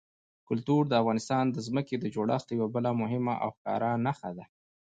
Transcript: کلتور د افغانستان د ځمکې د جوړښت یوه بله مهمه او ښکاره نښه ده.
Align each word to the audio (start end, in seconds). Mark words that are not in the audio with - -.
کلتور 0.47 0.81
د 0.87 0.93
افغانستان 1.01 1.43
د 1.51 1.57
ځمکې 1.67 1.95
د 1.99 2.05
جوړښت 2.15 2.47
یوه 2.51 2.67
بله 2.75 2.89
مهمه 3.01 3.33
او 3.43 3.49
ښکاره 3.55 3.89
نښه 4.05 4.29
ده. 4.37 4.45